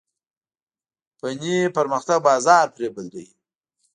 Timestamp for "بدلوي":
2.95-3.27